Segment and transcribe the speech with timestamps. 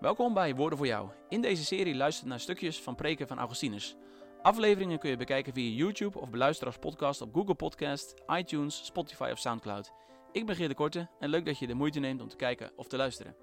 [0.00, 1.10] Welkom bij Woorden voor Jou.
[1.28, 3.96] In deze serie luister je naar stukjes van preken van Augustinus.
[4.42, 9.28] Afleveringen kun je bekijken via YouTube of beluisteren als podcast op Google Podcast, iTunes, Spotify
[9.32, 9.92] of Soundcloud.
[10.32, 12.72] Ik ben Geert de Korte en leuk dat je de moeite neemt om te kijken
[12.76, 13.36] of te luisteren.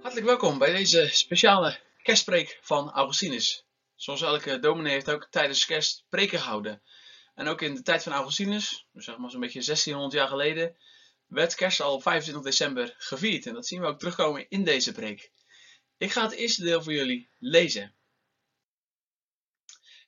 [0.00, 3.64] Hartelijk welkom bij deze speciale kerstpreek van Augustinus.
[3.94, 6.82] Zoals elke dominee heeft ook tijdens kerst preken gehouden.
[7.34, 10.76] En ook in de tijd van Augustinus, dus zeg maar zo'n beetje 1600 jaar geleden,
[11.30, 13.46] werd kerst al op 25 december gevierd.
[13.46, 15.32] En dat zien we ook terugkomen in deze preek.
[15.96, 17.94] Ik ga het eerste deel voor jullie lezen.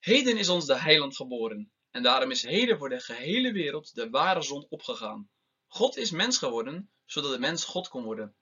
[0.00, 1.72] Heden is ons de heiland geboren.
[1.90, 5.30] En daarom is heden voor de gehele wereld de ware zon opgegaan.
[5.66, 8.36] God is mens geworden, zodat de mens God kon worden.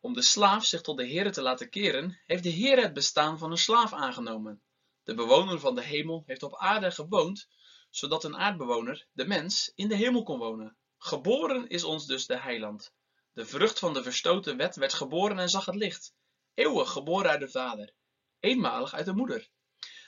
[0.00, 3.38] Om de slaaf zich tot de Heer te laten keren, heeft de Heer het bestaan
[3.38, 4.62] van een slaaf aangenomen.
[5.02, 7.48] De bewoner van de hemel heeft op aarde gewoond,
[7.90, 10.76] zodat een aardbewoner, de mens, in de hemel kon wonen.
[11.04, 12.92] Geboren is ons dus de heiland.
[13.32, 16.14] De vrucht van de verstoten wet werd geboren en zag het licht.
[16.54, 17.94] Eeuwig geboren uit de vader.
[18.40, 19.50] Eenmalig uit de moeder.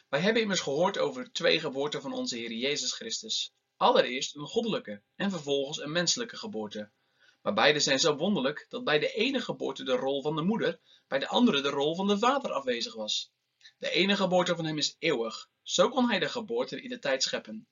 [0.09, 3.53] Wij hebben immers gehoord over twee geboorten van onze Heer Jezus Christus.
[3.77, 6.91] Allereerst een goddelijke en vervolgens een menselijke geboorte.
[7.43, 10.81] Maar beide zijn zo wonderlijk dat bij de ene geboorte de rol van de moeder,
[11.09, 13.33] bij de andere de rol van de vader afwezig was.
[13.79, 17.23] De ene geboorte van hem is eeuwig, zo kon hij de geboorte in de tijd
[17.23, 17.69] scheppen.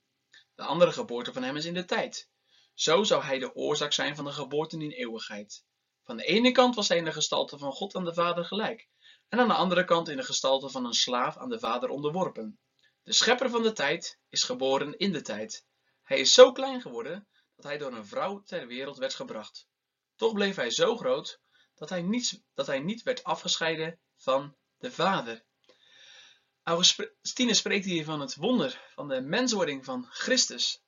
[0.54, 2.30] De andere geboorte van hem is in de tijd.
[2.74, 5.64] Zo zou hij de oorzaak zijn van de geboorten in eeuwigheid.
[6.02, 8.88] Van de ene kant was hij in de gestalte van God aan de Vader gelijk,
[9.28, 12.58] en aan de andere kant in de gestalte van een slaaf aan de Vader onderworpen.
[13.02, 15.64] De schepper van de tijd is geboren in de tijd.
[16.02, 19.66] Hij is zo klein geworden dat hij door een vrouw ter wereld werd gebracht.
[20.16, 21.40] Toch bleef hij zo groot
[21.74, 25.44] dat hij, niets, dat hij niet werd afgescheiden van de Vader.
[26.62, 30.82] Augustinus spreekt hier van het wonder van de menswording van Christus.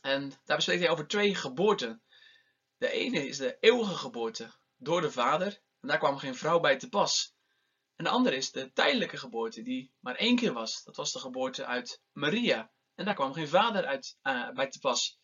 [0.00, 2.02] En daar spreekt hij over twee geboorten.
[2.76, 6.76] De ene is de eeuwige geboorte door de Vader, en daar kwam geen vrouw bij
[6.76, 7.34] te pas.
[7.96, 10.82] En de andere is de tijdelijke geboorte, die maar één keer was.
[10.84, 12.70] Dat was de geboorte uit Maria.
[12.94, 15.18] En daar kwam geen vader uit, uh, bij te pas.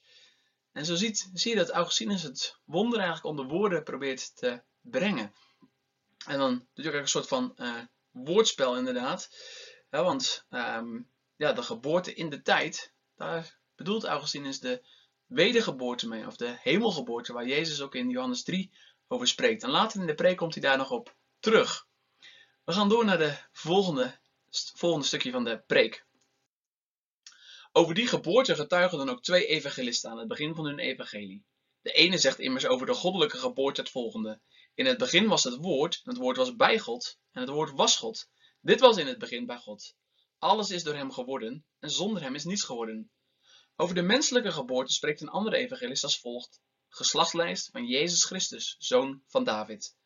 [0.72, 5.34] En zo ziet, zie je dat Augustinus het wonder eigenlijk onder woorden probeert te brengen.
[6.26, 9.28] En dan ook een soort van uh, woordspel inderdaad.
[9.91, 14.82] Ja, want um, ja, de geboorte in de tijd, daar bedoelt Augustinus de
[15.26, 18.70] wedergeboorte mee, of de hemelgeboorte, waar Jezus ook in Johannes 3
[19.09, 19.62] over spreekt.
[19.62, 21.86] En later in de preek komt hij daar nog op terug.
[22.65, 24.19] We gaan door naar de volgende,
[24.75, 26.04] volgende stukje van de preek.
[27.72, 31.44] Over die geboorte getuigen dan ook twee evangelisten aan het begin van hun evangelie.
[31.82, 34.41] De ene zegt immers over de goddelijke geboorte het volgende.
[34.75, 37.70] In het begin was het woord, en het woord was bij God, en het woord
[37.70, 38.28] was God.
[38.60, 39.94] Dit was in het begin bij God.
[40.38, 43.10] Alles is door hem geworden, en zonder hem is niets geworden.
[43.78, 46.60] Over de menselijke geboorte spreekt een andere evangelist als volgt.
[46.88, 49.97] Geslachtslijst van Jezus Christus, zoon van David.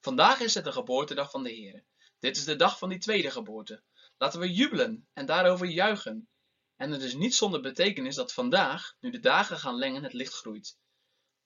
[0.00, 1.84] Vandaag is het de geboortedag van de Heer.
[2.18, 3.82] Dit is de dag van die tweede geboorte.
[4.18, 6.28] Laten we jubelen en daarover juichen.
[6.76, 10.34] En het is niet zonder betekenis dat vandaag, nu de dagen gaan lengen, het licht
[10.34, 10.78] groeit.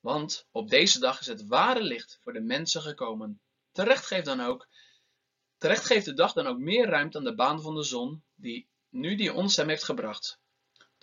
[0.00, 3.40] Want op deze dag is het ware licht voor de mensen gekomen.
[3.72, 4.68] Terecht geeft, dan ook,
[5.58, 8.68] terecht geeft de dag dan ook meer ruimte aan de baan van de zon, die
[8.88, 10.42] nu die ons hem heeft gebracht.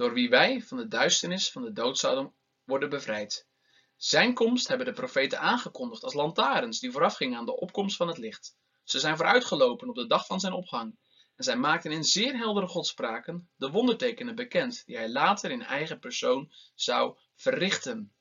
[0.01, 3.47] Door wie wij van de duisternis van de dood zouden worden bevrijd.
[3.95, 8.17] Zijn komst hebben de profeten aangekondigd als lantaarns die voorafgingen aan de opkomst van het
[8.17, 8.56] licht.
[8.84, 10.97] Ze zijn vooruitgelopen op de dag van zijn opgang.
[11.35, 16.00] En zij maakten in zeer heldere godspraken de wondertekenen bekend, die hij later in eigen
[16.00, 18.13] persoon zou verrichten.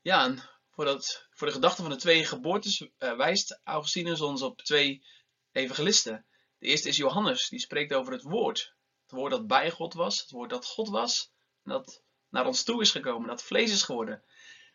[0.00, 4.62] Ja, en voor, voor de gedachte van de twee geboortes uh, wijst Augustinus ons op
[4.62, 5.04] twee
[5.52, 6.26] evangelisten.
[6.58, 8.76] De eerste is Johannes, die spreekt over het woord.
[9.08, 11.32] Het woord dat bij God was, het woord dat God was,
[11.64, 14.22] en dat naar ons toe is gekomen, dat vlees is geworden.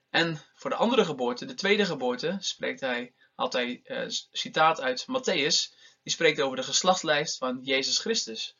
[0.10, 5.06] En voor de andere geboorte, de tweede geboorte, spreekt hij, had hij uh, citaat uit
[5.08, 8.58] Matthäus, die spreekt over de geslachtslijst van Jezus Christus.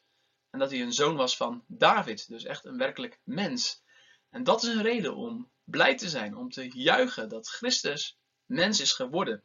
[0.50, 3.82] En dat hij een zoon was van David, dus echt een werkelijk mens.
[4.30, 8.80] En dat is een reden om blij te zijn, om te juichen dat Christus mens
[8.80, 9.44] is geworden.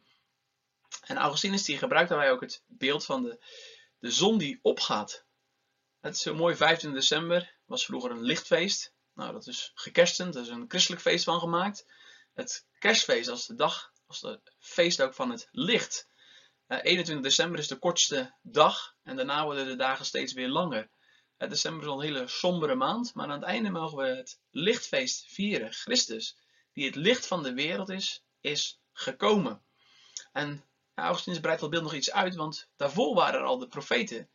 [1.05, 3.43] En Augustinus die gebruikt daarbij ook het beeld van de,
[3.99, 5.27] de zon die opgaat.
[5.99, 8.93] Het is mooi, 15 december was vroeger een lichtfeest.
[9.13, 11.85] Nou, dat is gekerstend, er is een christelijk feest van gemaakt.
[12.33, 16.07] Het kerstfeest als de dag, als de feest ook van het licht.
[16.67, 20.89] 21 eh, december is de kortste dag en daarna worden de dagen steeds weer langer.
[21.37, 24.39] Uh, december is al een hele sombere maand, maar aan het einde mogen we het
[24.49, 25.73] lichtfeest vieren.
[25.73, 26.37] Christus,
[26.73, 29.63] die het licht van de wereld is, is gekomen.
[30.31, 30.65] En
[30.95, 34.29] ja, Augustinus breidt dat beeld nog iets uit, want daarvoor waren er al de profeten,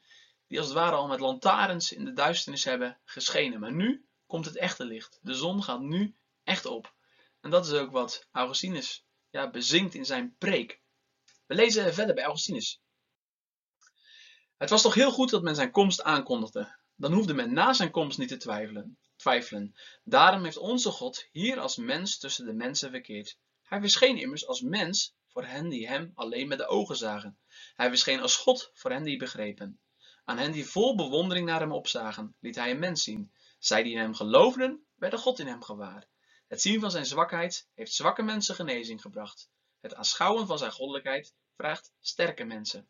[0.55, 3.61] die als het ware al met lantaarns in de duisternis hebben geschenen.
[3.61, 5.19] Maar nu komt het echte licht.
[5.23, 6.15] De zon gaat nu
[6.45, 6.95] echt op.
[7.41, 10.81] En dat is ook wat Augustinus ja, bezingt in zijn preek.
[11.47, 12.81] We lezen verder bij Augustinus.
[14.57, 16.77] Het was toch heel goed dat men zijn komst aankondigde.
[16.97, 18.99] Dan hoefde men na zijn komst niet te twijfelen.
[19.17, 19.75] twijfelen.
[20.05, 23.39] Daarom heeft onze God hier als mens tussen de mensen verkeerd.
[23.63, 27.39] Hij verscheen immers als mens voor hen die hem alleen met de ogen zagen.
[27.75, 29.79] Hij verscheen als God voor hen die begrepen.
[30.25, 33.33] Aan hen die vol bewondering naar hem opzagen, liet hij een mens zien.
[33.59, 36.09] Zij die in hem geloofden, werden God in hem gewaar.
[36.49, 39.51] Het zien van zijn zwakheid heeft zwakke mensen genezing gebracht.
[39.81, 42.89] Het aanschouwen van zijn goddelijkheid vraagt sterke mensen.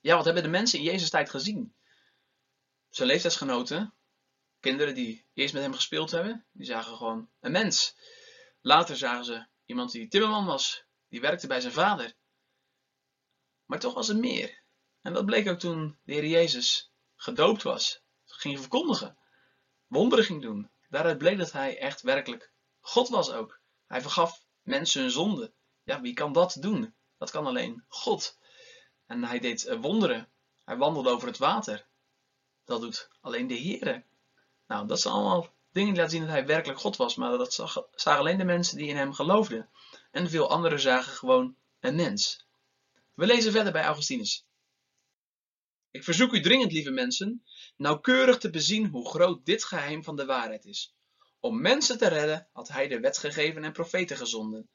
[0.00, 1.74] Ja, wat hebben de mensen in Jezus tijd gezien?
[2.88, 3.94] Zijn leeftijdsgenoten,
[4.60, 7.96] kinderen die eerst met hem gespeeld hebben, die zagen gewoon een mens.
[8.60, 12.14] Later zagen ze iemand die timmerman was, die werkte bij zijn vader.
[13.64, 14.62] Maar toch was er meer.
[15.02, 18.00] En dat bleek ook toen de Heer Jezus gedoopt was.
[18.26, 19.16] Ging verkondigen.
[19.86, 20.70] Wonderen ging doen.
[20.88, 22.50] Daaruit bleek dat hij echt werkelijk
[22.80, 23.60] God was ook.
[23.86, 25.52] Hij vergaf mensen hun zonde.
[25.82, 26.94] Ja, wie kan dat doen?
[27.18, 28.38] Dat kan alleen God.
[29.06, 30.28] En hij deed eh, wonderen.
[30.64, 31.86] Hij wandelde over het water.
[32.64, 34.04] Dat doet alleen de Heer.
[34.66, 37.16] Nou, dat zijn allemaal dingen die laten zien dat hij werkelijk God was.
[37.16, 37.54] Maar dat
[37.94, 39.68] zagen alleen de mensen die in hem geloofden.
[40.10, 42.46] En veel anderen zagen gewoon een mens.
[43.14, 44.46] We lezen verder bij Augustinus.
[45.90, 47.44] Ik verzoek u dringend, lieve mensen,
[47.76, 50.94] nauwkeurig te bezien hoe groot dit geheim van de waarheid is.
[51.40, 54.70] Om mensen te redden had hij de wet gegeven en profeten gezonden.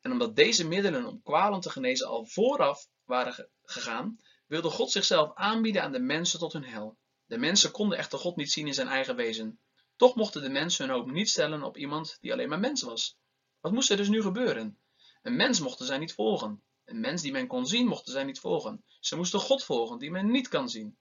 [0.00, 5.34] En omdat deze middelen om kwalen te genezen al vooraf waren gegaan, wilde God zichzelf
[5.34, 6.98] aanbieden aan de mensen tot hun hel.
[7.26, 9.60] De mensen konden echter God niet zien in zijn eigen wezen.
[9.96, 13.18] Toch mochten de mensen hun hoop niet stellen op iemand die alleen maar mens was.
[13.60, 14.78] Wat moest er dus nu gebeuren?
[15.22, 16.62] Een mens mochten zij niet volgen.
[16.84, 18.84] Een mens die men kon zien, mochten zij niet volgen.
[19.00, 20.98] Ze moesten God volgen, die men niet kan zien.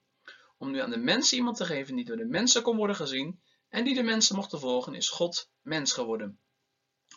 [0.58, 3.42] Om nu aan de mensen iemand te geven die door de mensen kon worden gezien
[3.70, 6.40] en die de mensen mochten volgen, is God mens geworden.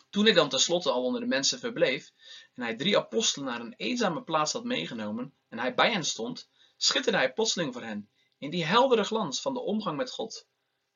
[0.09, 2.11] Toen hij dan tenslotte al onder de mensen verbleef
[2.53, 6.49] en hij drie apostelen naar een eenzame plaats had meegenomen en hij bij hen stond,
[6.77, 10.47] schitterde hij plotseling voor hen in die heldere glans van de omgang met God.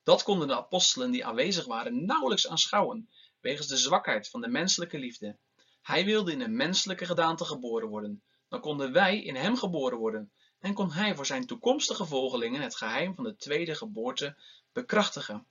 [0.04, 3.10] Dat konden de apostelen die aanwezig waren nauwelijks aanschouwen,
[3.40, 5.38] wegens de zwakheid van de menselijke liefde.
[5.82, 8.24] Hij wilde in een menselijke gedaante geboren worden.
[8.48, 12.76] Dan konden wij in hem geboren worden en kon hij voor zijn toekomstige volgelingen het
[12.76, 14.36] geheim van de tweede geboorte
[14.74, 15.46] bekrachtigen.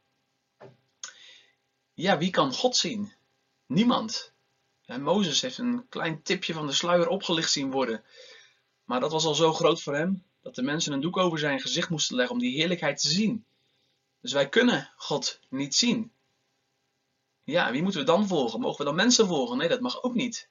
[1.94, 3.12] Ja, wie kan God zien?
[3.66, 4.32] Niemand.
[4.86, 8.04] Mozes heeft een klein tipje van de sluier opgelicht zien worden.
[8.84, 11.60] Maar dat was al zo groot voor hem dat de mensen een doek over zijn
[11.60, 13.44] gezicht moesten leggen om die heerlijkheid te zien.
[14.20, 16.12] Dus wij kunnen God niet zien.
[17.50, 18.60] Ja, wie moeten we dan volgen?
[18.60, 19.56] Mogen we dan mensen volgen?
[19.56, 20.50] Nee, dat mag ook niet.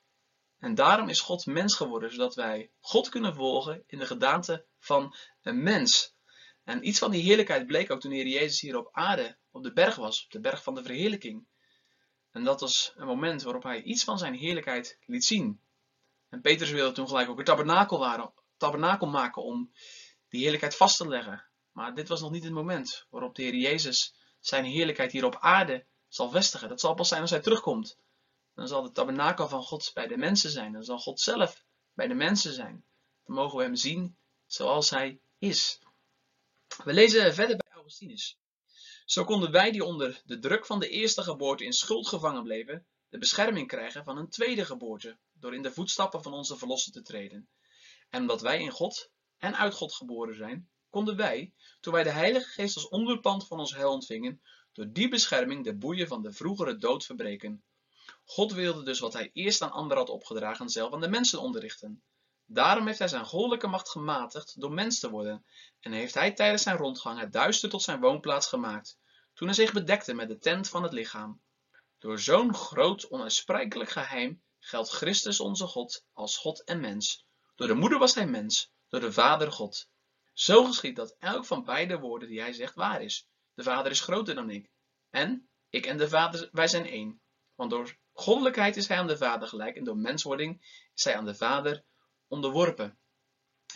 [0.58, 5.16] En daarom is God mens geworden, zodat wij God kunnen volgen in de gedaante van
[5.42, 6.16] een mens.
[6.64, 9.64] En iets van die heerlijkheid bleek ook toen de Heer Jezus hier op aarde, op
[9.64, 11.48] de berg was, op de berg van de verheerlijking.
[12.32, 15.62] En dat was een moment waarop hij iets van zijn heerlijkheid liet zien.
[16.30, 19.72] En Petrus wilde toen gelijk ook een tabernakel, waren, tabernakel maken om
[20.30, 21.46] die heerlijkheid vast te leggen.
[21.72, 25.38] Maar dit was nog niet het moment waarop de Heer Jezus zijn heerlijkheid hier op
[25.40, 26.70] aarde zal vestigen.
[26.70, 27.98] Dat zal pas zijn als hij terugkomt.
[28.56, 30.72] Dan zal de tabernakel van God bij de mensen zijn.
[30.72, 31.64] Dan zal God zelf
[31.94, 32.86] bij de mensen zijn.
[33.26, 35.80] Dan mogen we hem zien zoals hij is.
[36.84, 38.40] We lezen verder bij Augustinus.
[39.06, 42.86] Zo konden wij die onder de druk van de eerste geboorte in schuld gevangen bleven,
[43.10, 47.02] de bescherming krijgen van een tweede geboorte, door in de voetstappen van onze verlosser te
[47.02, 47.50] treden.
[48.10, 52.10] En omdat wij in God en uit God geboren zijn, konden wij, toen wij de
[52.10, 54.42] Heilige Geest als onderpand van ons heil ontvingen,
[54.80, 57.64] door die bescherming de boeien van de vroegere dood verbreken.
[58.26, 62.04] God wilde dus wat hij eerst aan anderen had opgedragen zelf aan de mensen onderrichten.
[62.46, 65.46] Daarom heeft hij zijn goddelijke macht gematigd door mens te worden
[65.80, 68.98] en heeft hij tijdens zijn rondgang het duister tot zijn woonplaats gemaakt,
[69.34, 71.42] toen hij zich bedekte met de tent van het lichaam.
[71.98, 77.26] Door zo'n groot onuitsprekelijk geheim geldt Christus onze God als God en mens.
[77.56, 79.90] Door de moeder was hij mens, door de vader God.
[80.34, 83.28] Zo geschiet dat elk van beide woorden die hij zegt waar is.
[83.60, 84.72] De Vader is groter dan ik.
[85.10, 87.22] En ik en de Vader, wij zijn één.
[87.56, 90.62] Want door goddelijkheid is hij aan de Vader gelijk en door menswording
[90.96, 91.84] is hij aan de Vader
[92.28, 92.98] onderworpen.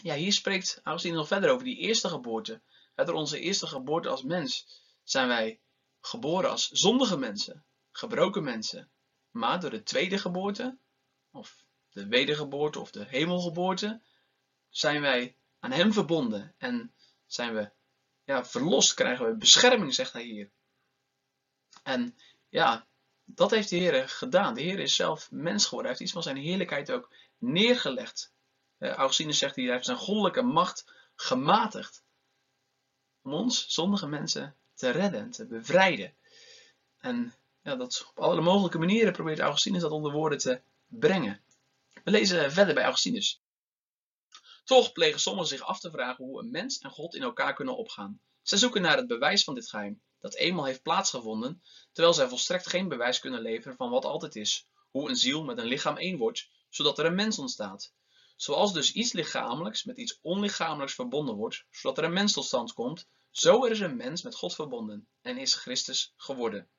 [0.01, 2.61] Ja, hier spreekt Augustine nog verder over die eerste geboorte.
[2.95, 5.61] Door onze eerste geboorte als mens zijn wij
[5.99, 8.91] geboren als zondige mensen, gebroken mensen.
[9.31, 10.77] Maar door de tweede geboorte,
[11.31, 14.01] of de wedergeboorte of de hemelgeboorte,
[14.69, 16.93] zijn wij aan hem verbonden en
[17.25, 17.71] zijn we
[18.23, 20.49] ja, verlost, krijgen we bescherming, zegt hij hier.
[21.83, 22.17] En
[22.49, 22.87] ja,
[23.25, 24.53] dat heeft de Heer gedaan.
[24.53, 25.91] De Heer is zelf mens geworden.
[25.91, 28.33] Hij heeft iets van zijn heerlijkheid ook neergelegd.
[28.79, 32.03] Uh, Augustinus zegt hij, hij heeft zijn goddelijke macht gematigd.
[33.21, 36.13] Om ons, zondige mensen, te redden, te bevrijden.
[36.97, 41.41] En ja, dat op alle mogelijke manieren probeert Augustinus dat onder woorden te brengen.
[42.03, 43.42] We lezen verder bij Augustinus.
[44.63, 47.77] Toch plegen sommigen zich af te vragen hoe een mens en God in elkaar kunnen
[47.77, 48.21] opgaan.
[48.41, 52.67] Zij zoeken naar het bewijs van dit geheim, dat eenmaal heeft plaatsgevonden, terwijl zij volstrekt
[52.67, 56.17] geen bewijs kunnen leveren van wat altijd is, hoe een ziel met een lichaam één
[56.17, 57.93] wordt, zodat er een mens ontstaat.
[58.35, 62.73] Zoals dus iets lichamelijks met iets onlichamelijks verbonden wordt, zodat er een mens tot stand
[62.73, 66.69] komt, zo is een mens met God verbonden en is Christus geworden.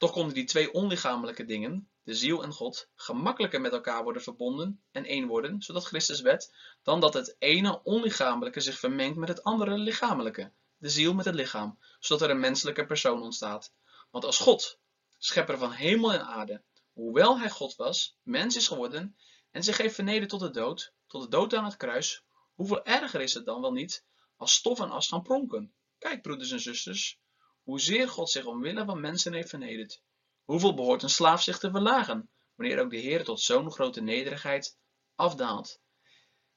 [0.00, 4.82] Toch konden die twee onlichamelijke dingen, de ziel en God, gemakkelijker met elkaar worden verbonden
[4.90, 9.42] en één worden, zodat Christus werd, dan dat het ene onlichamelijke zich vermengt met het
[9.42, 13.72] andere lichamelijke, de ziel met het lichaam, zodat er een menselijke persoon ontstaat.
[14.10, 14.78] Want als God,
[15.18, 19.16] schepper van hemel en aarde, hoewel hij God was, mens is geworden
[19.50, 23.20] en zich heeft vernederd tot de dood, tot de dood aan het kruis, hoeveel erger
[23.20, 24.04] is het dan wel niet
[24.36, 25.72] als stof en as gaan pronken?
[25.98, 27.20] Kijk, broeders en zusters,
[27.70, 30.02] hoezeer God zich omwille van mensen heeft vernederd.
[30.44, 34.78] Hoeveel behoort een slaaf zich te verlagen, wanneer ook de Heer tot zo'n grote nederigheid
[35.14, 35.80] afdaalt?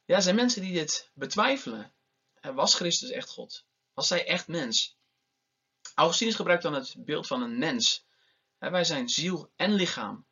[0.06, 1.94] Ja, zijn mensen die dit betwijfelen.
[2.42, 3.66] Was Christus echt God?
[3.94, 4.98] Was hij echt mens?
[5.96, 8.06] Augustinus gebruikt dan het beeld van een mens.
[8.58, 10.26] Wij zijn ziel en lichaam.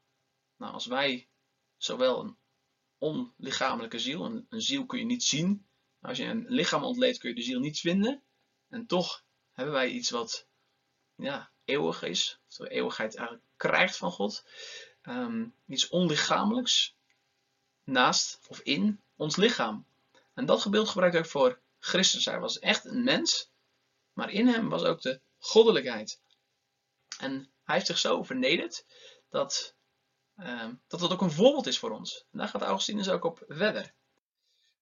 [0.57, 1.29] Nou, als wij
[1.77, 2.38] zowel een
[2.97, 5.67] onlichamelijke ziel, een, een ziel kun je niet zien.
[6.00, 8.23] Als je een lichaam ontleedt kun je de ziel niet vinden.
[8.69, 10.50] En toch hebben wij iets wat
[11.21, 14.45] ja, eeuwig is, of de eeuwigheid eigenlijk krijgt van God.
[15.01, 16.95] Ehm, iets onlichamelijks
[17.83, 19.85] naast of in ons lichaam.
[20.33, 22.25] En dat gebeeld gebruikt ook voor Christus.
[22.25, 23.49] Hij was echt een mens,
[24.13, 26.21] maar in hem was ook de goddelijkheid.
[27.19, 28.85] En hij heeft zich zo vernederd
[29.29, 29.75] dat,
[30.35, 32.25] uh, dat ook een voorbeeld is voor ons.
[32.31, 33.93] Daar gaat Augustinus ook op verder.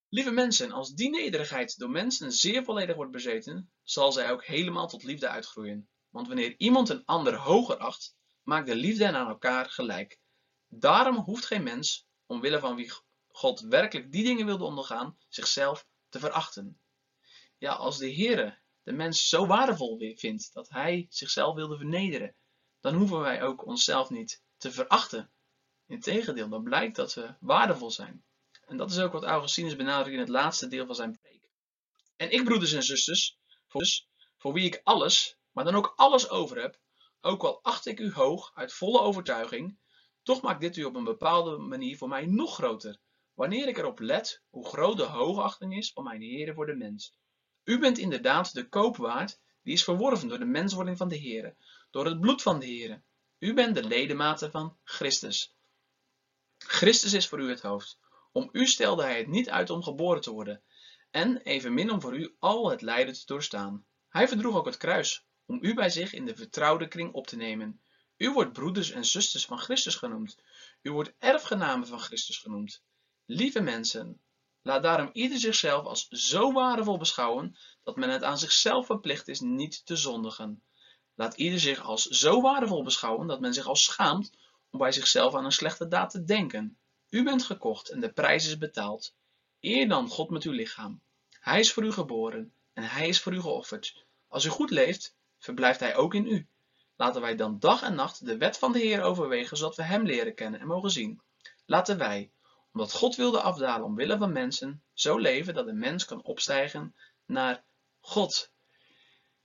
[0.09, 4.87] Lieve mensen, als die nederigheid door mensen zeer volledig wordt bezeten, zal zij ook helemaal
[4.87, 5.89] tot liefde uitgroeien.
[6.09, 10.19] Want wanneer iemand een ander hoger acht, maakt de liefde aan elkaar gelijk.
[10.67, 12.91] Daarom hoeft geen mens, omwille van wie
[13.27, 16.79] God werkelijk die dingen wilde ondergaan, zichzelf te verachten.
[17.57, 22.35] Ja, als de Heere de mens zo waardevol vindt dat hij zichzelf wilde vernederen,
[22.79, 25.31] dan hoeven wij ook onszelf niet te verachten.
[25.87, 28.23] Integendeel, dan blijkt dat we waardevol zijn.
[28.65, 31.49] En dat is ook wat Augustinus benadrukt in het laatste deel van zijn preek.
[32.15, 33.37] En ik, broeders en zusters,
[34.37, 36.79] voor wie ik alles, maar dan ook alles over heb,
[37.21, 39.77] ook al acht ik u hoog uit volle overtuiging,
[40.23, 42.99] toch maakt dit u op een bepaalde manier voor mij nog groter,
[43.33, 47.13] wanneer ik erop let hoe groot de hoogachting is van mijn Heer voor de mens.
[47.63, 51.55] U bent inderdaad de koop waard, die is verworven door de menswording van de Heer,
[51.91, 53.03] door het bloed van de Heer.
[53.39, 55.55] U bent de ledematen van Christus.
[56.57, 57.99] Christus is voor u het hoofd.
[58.31, 60.63] Om u stelde hij het niet uit om geboren te worden,
[61.11, 63.85] en evenmin om voor u al het lijden te doorstaan.
[64.09, 67.35] Hij verdroeg ook het kruis, om u bij zich in de vertrouwde kring op te
[67.35, 67.81] nemen.
[68.17, 70.37] U wordt broeders en zusters van Christus genoemd.
[70.81, 72.81] U wordt erfgenamen van Christus genoemd.
[73.25, 74.21] Lieve mensen,
[74.61, 79.39] laat daarom ieder zichzelf als zo waardevol beschouwen dat men het aan zichzelf verplicht is
[79.39, 80.63] niet te zondigen.
[81.15, 84.31] Laat ieder zich als zo waardevol beschouwen dat men zich al schaamt
[84.69, 86.77] om bij zichzelf aan een slechte daad te denken.
[87.09, 89.13] U bent gekocht en de prijs is betaald.
[89.59, 91.01] Eer dan God met uw lichaam.
[91.39, 94.05] Hij is voor u geboren en hij is voor u geofferd.
[94.27, 96.47] Als u goed leeft, verblijft hij ook in u.
[96.95, 100.05] Laten wij dan dag en nacht de wet van de Heer overwegen, zodat we hem
[100.05, 101.21] leren kennen en mogen zien.
[101.65, 102.31] Laten wij,
[102.73, 107.63] omdat God wilde afdalen omwille van mensen, zo leven dat de mens kan opstijgen naar
[107.99, 108.51] God.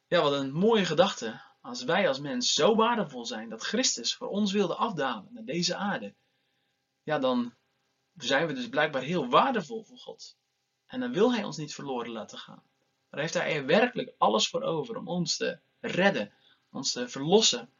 [0.07, 1.43] Ja, wat een mooie gedachte.
[1.61, 5.77] Als wij als mens zo waardevol zijn dat Christus voor ons wilde afdalen naar deze
[5.77, 6.15] aarde,
[7.03, 7.55] ja, dan
[8.17, 10.37] zijn we dus blijkbaar heel waardevol voor God.
[10.87, 12.63] En dan wil Hij ons niet verloren laten gaan.
[13.11, 16.33] Daar heeft Hij er werkelijk alles voor over om ons te redden,
[16.71, 17.71] ons te verlossen.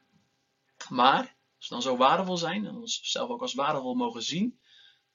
[0.89, 4.59] Maar, als we dan zo waardevol zijn en onszelf ook als waardevol mogen zien,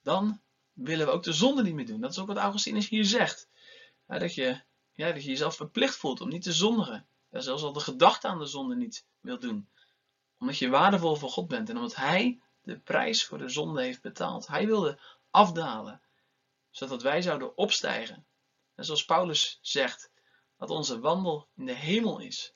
[0.02, 0.40] dan
[0.72, 2.00] willen we ook de zonde niet meer doen.
[2.00, 3.48] Dat is ook wat Augustinus hier zegt.
[4.06, 4.60] dat, je,
[4.92, 7.06] ja, dat je jezelf verplicht voelt om niet te zondigen.
[7.30, 9.68] Zelfs al de gedachte aan de zonde niet wil doen.
[10.38, 14.02] Omdat je waardevol voor God bent en omdat Hij de prijs voor de zonde heeft
[14.02, 14.46] betaald.
[14.46, 14.98] Hij wilde
[15.30, 16.00] afdalen,
[16.70, 18.26] zodat wij zouden opstijgen.
[18.74, 20.10] En zoals Paulus zegt,
[20.56, 22.54] dat onze wandel in de hemel is.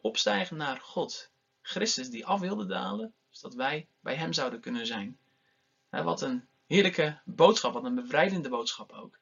[0.00, 1.30] Opstijgen naar God.
[1.62, 5.18] Christus die af wilde dalen, zodat wij bij Hem zouden kunnen zijn.
[5.90, 9.18] wat een heerlijke boodschap, wat een bevrijdende boodschap ook.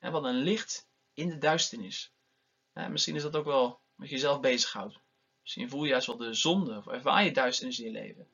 [0.00, 2.12] wat een licht in de duisternis.
[2.72, 5.00] misschien is dat ook wel je jezelf bezighoudt.
[5.42, 8.26] Misschien voel je juist wel de zonde of ervaar je duisternis in je leven.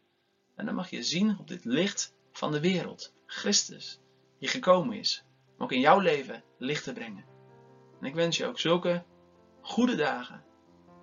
[0.54, 3.98] En dan mag je zien op dit licht van de wereld, Christus,
[4.38, 5.24] die gekomen is,
[5.56, 7.24] om ook in jouw leven licht te brengen.
[8.00, 9.04] En ik wens je ook zulke
[9.60, 10.44] goede dagen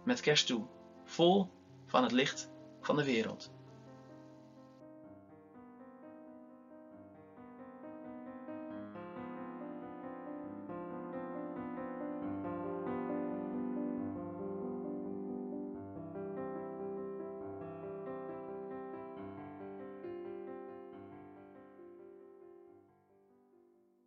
[0.06, 0.68] met kerst toe,
[1.06, 1.50] vol
[1.88, 3.52] van het licht van de wereld.